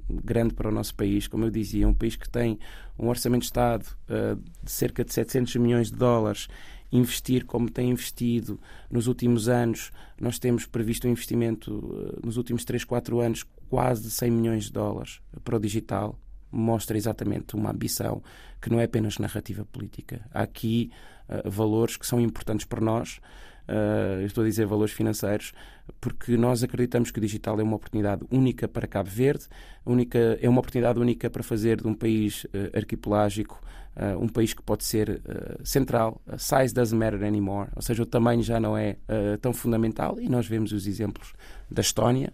grande 0.08 0.54
para 0.54 0.68
o 0.68 0.72
nosso 0.72 0.94
país. 0.94 1.26
Como 1.26 1.44
eu 1.44 1.50
dizia, 1.50 1.88
um 1.88 1.94
país 1.94 2.16
que 2.16 2.28
tem 2.28 2.58
um 2.98 3.08
orçamento 3.08 3.40
de 3.40 3.46
Estado 3.46 3.86
uh, 4.08 4.40
de 4.62 4.70
cerca 4.70 5.04
de 5.04 5.12
700 5.12 5.56
milhões 5.56 5.90
de 5.90 5.96
dólares 5.96 6.48
investir 6.96 7.44
como 7.44 7.68
tem 7.68 7.90
investido 7.90 8.58
nos 8.90 9.06
últimos 9.06 9.48
anos. 9.48 9.90
Nós 10.20 10.38
temos 10.38 10.64
previsto 10.64 11.08
um 11.08 11.10
investimento 11.10 12.14
eh, 12.14 12.20
nos 12.24 12.36
últimos 12.36 12.64
3, 12.64 12.84
4 12.84 13.20
anos 13.20 13.44
quase 13.68 14.02
de 14.02 14.10
100 14.10 14.30
milhões 14.30 14.64
de 14.64 14.72
dólares 14.72 15.20
para 15.42 15.56
o 15.56 15.60
digital. 15.60 16.18
Mostra 16.50 16.96
exatamente 16.96 17.56
uma 17.56 17.72
ambição 17.72 18.22
que 18.62 18.70
não 18.70 18.78
é 18.78 18.84
apenas 18.84 19.18
narrativa 19.18 19.64
política. 19.64 20.24
Há 20.32 20.42
aqui 20.42 20.92
uh, 21.28 21.50
valores 21.50 21.96
que 21.96 22.06
são 22.06 22.20
importantes 22.20 22.64
para 22.64 22.80
nós. 22.80 23.20
Uh, 23.66 24.26
estou 24.26 24.44
a 24.44 24.46
dizer 24.46 24.66
valores 24.66 24.92
financeiros, 24.92 25.52
porque 26.00 26.36
nós 26.36 26.62
acreditamos 26.62 27.10
que 27.10 27.18
o 27.18 27.20
digital 27.20 27.58
é 27.58 27.62
uma 27.62 27.76
oportunidade 27.76 28.22
única 28.30 28.68
para 28.68 28.86
Cabo 28.86 29.08
Verde, 29.08 29.46
única, 29.86 30.38
é 30.40 30.48
uma 30.48 30.58
oportunidade 30.58 30.98
única 30.98 31.30
para 31.30 31.42
fazer 31.42 31.80
de 31.80 31.88
um 31.88 31.94
país 31.94 32.44
uh, 32.44 32.76
arquipelágico 32.76 33.58
uh, 33.96 34.22
um 34.22 34.28
país 34.28 34.52
que 34.52 34.62
pode 34.62 34.84
ser 34.84 35.20
central. 35.62 36.20
Size 36.36 36.74
doesn't 36.74 36.98
matter 36.98 37.22
anymore, 37.22 37.70
ou 37.74 37.80
seja, 37.80 38.02
o 38.02 38.06
tamanho 38.06 38.42
já 38.42 38.60
não 38.60 38.76
é 38.76 38.96
tão 39.40 39.52
fundamental 39.52 40.20
e 40.20 40.28
nós 40.28 40.46
vemos 40.46 40.72
os 40.72 40.86
exemplos 40.86 41.32
da 41.70 41.80
Estónia, 41.80 42.32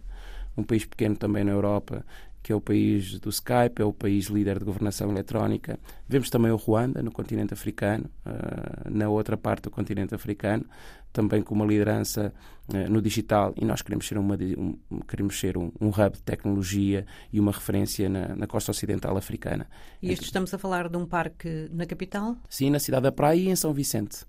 um 0.57 0.65
país 0.65 0.85
pequeno 0.85 1.17
também 1.17 1.45
na 1.45 1.53
Europa, 1.53 2.05
que 2.43 2.53
é 2.53 2.57
o 2.57 2.61
país 2.61 3.19
do 3.21 3.29
Skype, 3.29 3.81
é 3.81 3.85
o 3.85 3.93
país 3.93 4.27
líder 4.27 4.59
de 4.59 4.65
governação 4.65 5.11
eletrónica. 5.11 5.79
Vemos 6.09 6.31
também 6.31 6.51
o 6.51 6.57
Ruanda, 6.57 7.03
no 7.03 7.11
continente 7.11 7.53
africano, 7.53 8.07
uh, 8.25 8.91
na 8.91 9.09
outra 9.09 9.37
parte 9.37 9.65
do 9.65 9.71
continente 9.71 10.15
africano, 10.15 10.65
também 11.13 11.43
com 11.43 11.55
uma 11.55 11.65
liderança 11.65 12.33
uh, 12.69 12.91
no 12.91 13.01
digital. 13.01 13.53
E 13.57 13.65
nós 13.65 13.83
queremos 13.83 14.07
ser, 14.07 14.19
uma, 14.19 14.37
um, 14.37 15.01
queremos 15.09 15.39
ser 15.39 15.57
um, 15.57 15.71
um, 15.81 15.89
hub 15.89 16.17
de 16.17 16.23
tecnologia 16.23 17.07
e 17.33 17.41
uma 17.41 17.53
referência 17.53 18.09
na, 18.09 18.35
na 18.35 18.47
costa 18.47 18.71
ocidental 18.71 19.17
africana. 19.17 19.67
E 20.03 20.13
isto 20.13 20.25
estamos 20.25 20.53
a 20.55 20.59
falar 20.59 20.89
de 20.89 20.97
um 20.97 21.07
parque 21.07 21.69
na 21.73 21.87
capital? 21.87 22.37
Sim, 22.49 22.71
na 22.71 22.79
cidade 22.79 23.05
da 23.05 23.13
Praia 23.13 23.39
e 23.39 23.49
em 23.49 23.57
São 23.57 23.73
Vicente. 23.73 24.25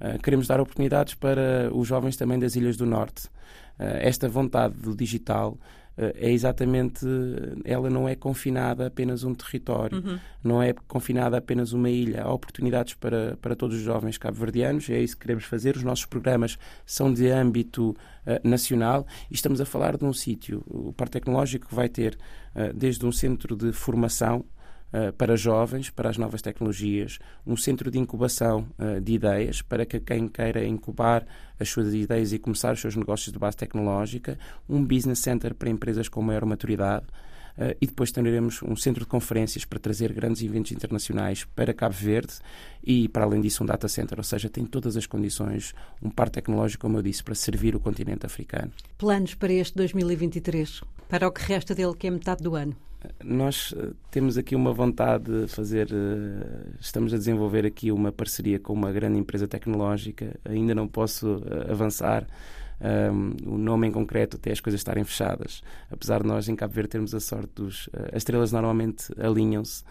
Uh, 0.00 0.20
queremos 0.22 0.46
dar 0.46 0.60
oportunidades 0.60 1.14
para 1.14 1.70
os 1.72 1.88
jovens 1.88 2.16
também 2.16 2.38
das 2.38 2.56
Ilhas 2.56 2.76
do 2.76 2.86
Norte. 2.86 3.28
esta 3.78 4.28
vontade 4.28 4.74
do 4.74 4.96
digital 4.96 5.58
eh, 5.58 5.85
é 5.96 6.30
exatamente 6.30 7.06
ela 7.64 7.88
não 7.88 8.08
é 8.08 8.14
confinada 8.14 8.84
a 8.84 8.86
apenas 8.88 9.24
um 9.24 9.34
território, 9.34 9.98
uhum. 9.98 10.18
não 10.44 10.62
é 10.62 10.74
confinada 10.86 11.36
a 11.36 11.38
apenas 11.38 11.72
uma 11.72 11.88
ilha. 11.88 12.22
Há 12.22 12.32
oportunidades 12.32 12.94
para, 12.94 13.36
para 13.40 13.56
todos 13.56 13.76
os 13.76 13.82
jovens 13.82 14.18
cabo-verdianos, 14.18 14.88
é 14.90 15.00
isso 15.00 15.16
que 15.16 15.22
queremos 15.22 15.44
fazer. 15.44 15.76
Os 15.76 15.82
nossos 15.82 16.04
programas 16.04 16.58
são 16.84 17.12
de 17.12 17.28
âmbito 17.30 17.90
uh, 17.90 18.48
nacional 18.48 19.06
e 19.30 19.34
estamos 19.34 19.60
a 19.60 19.64
falar 19.64 19.96
de 19.96 20.04
um 20.04 20.12
sítio, 20.12 20.62
o 20.66 20.92
Parque 20.92 21.12
Tecnológico 21.12 21.74
vai 21.74 21.88
ter 21.88 22.18
uh, 22.54 22.72
desde 22.74 23.04
um 23.06 23.12
centro 23.12 23.56
de 23.56 23.72
formação 23.72 24.44
eh, 24.44 24.55
para 25.18 25.36
jovens, 25.36 25.90
para 25.90 26.08
as 26.08 26.16
novas 26.16 26.40
tecnologias, 26.40 27.18
um 27.46 27.56
centro 27.56 27.90
de 27.90 27.98
incubação 27.98 28.66
uh, 28.78 29.00
de 29.00 29.14
ideias 29.14 29.60
para 29.60 29.84
que 29.84 30.00
quem 30.00 30.28
queira 30.28 30.64
incubar 30.64 31.26
as 31.58 31.68
suas 31.68 31.92
ideias 31.92 32.32
e 32.32 32.38
começar 32.38 32.72
os 32.72 32.80
seus 32.80 32.96
negócios 32.96 33.32
de 33.32 33.38
base 33.38 33.56
tecnológica, 33.56 34.38
um 34.68 34.84
business 34.84 35.18
center 35.18 35.54
para 35.54 35.68
empresas 35.68 36.08
com 36.08 36.22
maior 36.22 36.44
maturidade. 36.44 37.06
Uh, 37.56 37.74
e 37.80 37.86
depois 37.86 38.12
teremos 38.12 38.62
um 38.62 38.76
centro 38.76 39.04
de 39.04 39.06
conferências 39.08 39.64
para 39.64 39.78
trazer 39.78 40.12
grandes 40.12 40.42
eventos 40.42 40.72
internacionais 40.72 41.44
para 41.44 41.72
Cabo 41.72 41.94
Verde 41.94 42.34
e, 42.84 43.08
para 43.08 43.24
além 43.24 43.40
disso, 43.40 43.62
um 43.62 43.66
data 43.66 43.88
center, 43.88 44.18
ou 44.18 44.24
seja, 44.24 44.50
tem 44.50 44.66
todas 44.66 44.96
as 44.96 45.06
condições, 45.06 45.74
um 46.02 46.10
par 46.10 46.28
tecnológico, 46.28 46.82
como 46.82 46.98
eu 46.98 47.02
disse, 47.02 47.24
para 47.24 47.34
servir 47.34 47.74
o 47.74 47.80
continente 47.80 48.26
africano. 48.26 48.70
Planos 48.98 49.34
para 49.34 49.52
este 49.52 49.74
2023, 49.74 50.82
para 51.08 51.26
o 51.26 51.32
que 51.32 51.42
resta 51.42 51.74
dele, 51.74 51.94
que 51.94 52.06
é 52.06 52.10
metade 52.10 52.42
do 52.42 52.54
ano? 52.54 52.76
nós 53.22 53.74
eh, 53.76 53.90
temos 54.10 54.38
aqui 54.38 54.54
uma 54.54 54.72
vontade 54.72 55.24
de 55.24 55.48
fazer, 55.48 55.88
eh, 55.92 56.76
estamos 56.80 57.12
a 57.12 57.16
desenvolver 57.16 57.66
aqui 57.66 57.92
uma 57.92 58.12
parceria 58.12 58.58
com 58.58 58.72
uma 58.72 58.92
grande 58.92 59.18
empresa 59.18 59.46
tecnológica, 59.46 60.38
ainda 60.44 60.74
não 60.74 60.88
posso 60.88 61.42
eh, 61.46 61.70
avançar 61.70 62.26
um, 62.80 63.54
o 63.54 63.58
nome 63.58 63.86
em 63.88 63.92
concreto 63.92 64.36
até 64.36 64.52
as 64.52 64.60
coisas 64.60 64.80
estarem 64.80 65.04
fechadas, 65.04 65.62
apesar 65.90 66.22
de 66.22 66.28
nós 66.28 66.48
em 66.48 66.56
Cabo 66.56 66.74
Verde 66.74 66.90
termos 66.90 67.14
a 67.14 67.20
sorte 67.20 67.50
dos... 67.54 67.88
as 68.12 68.18
estrelas 68.18 68.52
normalmente 68.52 69.06
alinham-se, 69.18 69.82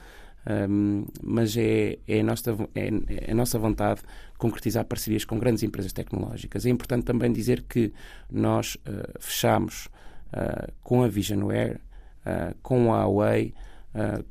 um, 0.47 1.05
mas 1.23 1.57
é, 1.57 1.97
é, 2.07 2.19
a 2.19 2.23
nossa, 2.23 2.51
é, 2.75 2.87
é, 3.27 3.31
a 3.31 3.35
nossa 3.35 3.57
vontade 3.57 4.01
concretizar 4.37 4.85
parcerias 4.85 5.25
com 5.25 5.39
grandes 5.39 5.63
empresas 5.63 5.91
tecnológicas. 5.91 6.65
É 6.65 6.69
importante 6.69 7.03
também 7.05 7.31
dizer 7.31 7.63
que 7.63 7.91
nós 8.31 8.75
uh, 8.75 9.19
fechamos 9.19 9.87
uh, 10.27 10.71
com 10.83 11.03
a 11.03 11.07
Visionware 11.07 11.79
uh, 12.25 12.55
com 12.61 12.93
a 12.93 13.05
Huawei, 13.05 13.53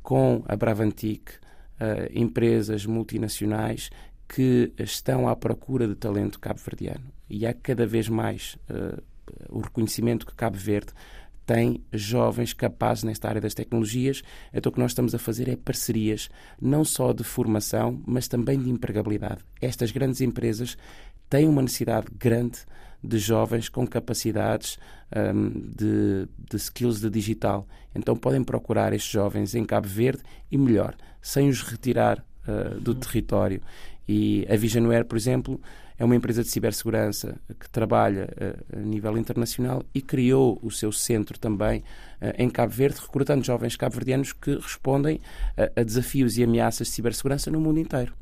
com 0.03 0.43
a 0.47 0.55
Bravantic, 0.55 1.31
empresas 2.13 2.85
multinacionais 2.85 3.89
que 4.29 4.71
estão 4.77 5.27
à 5.27 5.35
procura 5.35 5.87
de 5.87 5.95
talento 5.95 6.39
cabo-verdiano. 6.39 7.14
E 7.29 7.45
há 7.45 7.53
cada 7.53 7.85
vez 7.85 8.07
mais 8.07 8.57
o 9.49 9.59
reconhecimento 9.59 10.25
que 10.25 10.35
Cabo 10.35 10.57
Verde 10.57 10.93
tem 11.45 11.83
jovens 11.93 12.53
capazes 12.53 13.03
nesta 13.03 13.29
área 13.29 13.41
das 13.41 13.53
tecnologias. 13.53 14.23
Então, 14.53 14.69
o 14.69 14.73
que 14.73 14.79
nós 14.79 14.91
estamos 14.91 15.13
a 15.13 15.19
fazer 15.19 15.47
é 15.47 15.55
parcerias, 15.55 16.29
não 16.59 16.83
só 16.83 17.13
de 17.13 17.23
formação, 17.23 18.01
mas 18.05 18.27
também 18.27 18.59
de 18.59 18.69
empregabilidade. 18.69 19.43
Estas 19.61 19.91
grandes 19.91 20.21
empresas 20.21 20.75
têm 21.29 21.47
uma 21.47 21.61
necessidade 21.61 22.07
grande 22.17 22.59
de 23.03 23.19
jovens 23.19 23.69
com 23.69 23.85
capacidades 23.85 24.79
um, 25.15 25.49
de, 25.75 26.27
de 26.49 26.57
skills 26.57 26.99
de 26.99 27.09
digital. 27.09 27.67
Então 27.93 28.15
podem 28.15 28.43
procurar 28.43 28.93
estes 28.93 29.11
jovens 29.11 29.53
em 29.53 29.63
Cabo 29.63 29.87
Verde 29.87 30.23
e, 30.51 30.57
melhor, 30.57 30.95
sem 31.21 31.47
os 31.47 31.61
retirar 31.61 32.25
uh, 32.47 32.79
do 32.79 32.95
território. 32.95 33.61
E 34.07 34.47
a 34.49 34.55
Visionware, 34.55 35.05
por 35.05 35.17
exemplo, 35.17 35.61
é 35.97 36.05
uma 36.05 36.15
empresa 36.15 36.43
de 36.43 36.49
cibersegurança 36.49 37.39
que 37.59 37.69
trabalha 37.69 38.29
uh, 38.35 38.77
a 38.77 38.81
nível 38.81 39.17
internacional 39.17 39.83
e 39.93 40.01
criou 40.01 40.59
o 40.61 40.71
seu 40.71 40.91
centro 40.91 41.39
também 41.39 41.79
uh, 42.21 42.33
em 42.37 42.49
Cabo 42.49 42.73
Verde, 42.73 42.99
recrutando 43.01 43.43
jovens 43.43 43.75
cabo-verdianos 43.75 44.33
que 44.33 44.55
respondem 44.55 45.19
a 45.75 45.83
desafios 45.83 46.37
e 46.37 46.43
ameaças 46.43 46.87
de 46.87 46.93
cibersegurança 46.93 47.49
no 47.49 47.59
mundo 47.59 47.79
inteiro. 47.79 48.13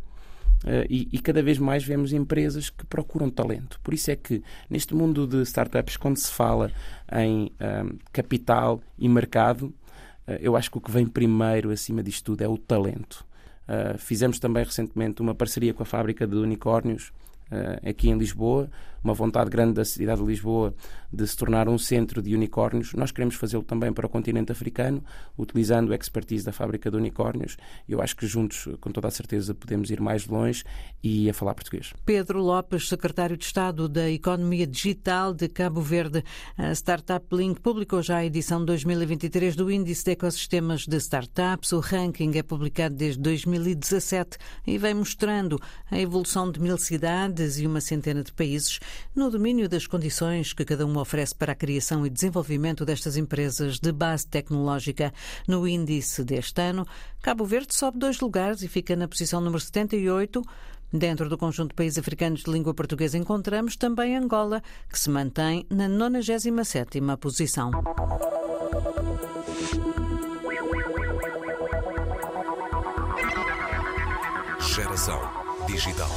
Uh, 0.64 0.88
e, 0.90 1.10
e, 1.12 1.20
cada 1.20 1.44
vez 1.44 1.58
mais 1.58 1.84
vemos 1.84 2.14
empresas 2.14 2.70
que 2.70 2.86
procuram 2.86 3.30
talento. 3.30 3.80
Por 3.84 3.94
isso 3.94 4.10
é 4.10 4.16
que, 4.16 4.42
neste 4.70 4.96
mundo 4.96 5.28
de 5.28 5.42
startups, 5.42 5.98
quando 5.98 6.16
se 6.16 6.32
fala 6.32 6.72
em 7.12 7.52
um, 7.60 7.98
capital 8.14 8.82
e 8.98 9.10
mercado, 9.10 9.66
uh, 10.26 10.32
eu 10.40 10.56
acho 10.56 10.72
que 10.72 10.78
o 10.78 10.82
que 10.82 10.90
vem 10.90 11.06
primeiro 11.06 11.70
acima 11.70 12.02
disto 12.02 12.24
tudo 12.24 12.44
é 12.44 12.48
o 12.48 12.58
talento. 12.58 13.26
Uh, 13.68 13.98
fizemos 13.98 14.40
também 14.40 14.64
recentemente 14.64 15.22
uma 15.22 15.36
parceria 15.36 15.74
com 15.74 15.84
a 15.84 15.86
fábrica 15.86 16.26
de 16.26 16.38
unicórnios 16.38 17.12
aqui 17.88 18.10
em 18.10 18.18
Lisboa, 18.18 18.70
uma 19.04 19.14
vontade 19.14 19.50
grande 19.50 19.74
da 19.74 19.86
cidade 19.86 20.22
de 20.22 20.28
Lisboa 20.28 20.74
de 21.14 21.28
se 21.28 21.38
tornar 21.38 21.70
um 21.70 21.78
centro 21.78 22.22
de 22.22 22.34
unicórnios. 22.34 22.94
Nós 22.94 23.12
queremos 23.12 23.36
fazê-lo 23.36 23.64
também 23.64 23.94
para 23.94 24.08
o 24.08 24.10
continente 24.10 24.52
africano, 24.52 25.04
utilizando 25.38 25.94
a 25.94 25.96
expertise 25.96 26.44
da 26.44 26.52
fábrica 26.52 26.90
de 26.90 26.98
unicórnios. 26.98 27.56
Eu 27.88 28.02
acho 28.02 28.16
que 28.16 28.26
juntos, 28.26 28.68
com 28.82 28.92
toda 28.92 29.08
a 29.08 29.12
certeza, 29.12 29.54
podemos 29.54 29.92
ir 29.92 30.02
mais 30.02 30.26
longe 30.26 30.64
e 31.04 31.30
a 31.30 31.34
falar 31.34 31.54
português. 31.54 31.94
Pedro 32.04 32.42
Lopes, 32.42 32.90
secretário 32.90 33.38
de 33.38 33.46
Estado 33.46 33.88
da 33.88 34.10
Economia 34.10 34.66
Digital 34.66 35.34
de 35.34 35.48
Cabo 35.48 35.82
Verde. 35.82 36.24
A 36.58 36.72
Startup 36.72 37.26
Link 37.32 37.62
publicou 37.62 38.02
já 38.02 38.18
a 38.18 38.26
edição 38.26 38.66
2023 38.66 39.56
do 39.56 39.70
Índice 39.70 40.06
de 40.06 40.12
Ecossistemas 40.12 40.88
de 40.88 40.98
Startups. 40.98 41.74
O 41.74 41.80
ranking 41.80 42.32
é 42.38 42.42
publicado 42.42 42.96
desde 42.96 43.22
2017 43.22 44.38
e 44.66 44.78
vem 44.80 44.96
mostrando 44.96 45.60
a 45.92 46.00
evolução 46.00 46.52
de 46.52 46.60
mil 46.60 46.78
cidades 46.78 47.58
de 47.58 47.68
uma 47.68 47.82
centena 47.82 48.24
de 48.24 48.34
países 48.34 48.80
no 49.16 49.30
domínio 49.30 49.70
das 49.70 49.86
condições 49.86 50.54
que 50.54 50.66
cada 50.66 50.86
um 50.88 51.03
oferece 51.04 51.36
para 51.36 51.52
a 51.52 51.56
criação 51.56 52.06
e 52.06 52.10
desenvolvimento 52.10 52.84
destas 52.84 53.16
empresas 53.16 53.80
de 53.80 53.92
base 53.92 54.26
tecnológica. 54.26 55.14
No 55.48 55.68
índice 55.68 56.24
deste 56.24 56.62
ano, 56.62 56.88
Cabo 57.22 57.46
Verde 57.46 57.76
sobe 57.76 58.00
dois 58.00 58.20
lugares 58.20 58.64
e 58.64 58.68
fica 58.68 58.96
na 58.96 59.08
posição 59.08 59.40
número 59.40 59.60
78. 59.60 60.42
Dentro 60.92 61.28
do 61.28 61.38
conjunto 61.38 61.70
de 61.70 61.76
países 61.76 61.98
africanos 61.98 62.44
de 62.44 62.52
língua 62.52 62.74
portuguesa 62.74 63.18
encontramos 63.18 63.76
também 63.76 64.16
Angola, 64.16 64.62
que 64.90 65.00
se 65.00 65.10
mantém 65.10 65.66
na 65.70 65.88
97ª 65.88 67.18
posição. 67.18 67.72
Geração 74.60 75.20
digital. 75.68 76.10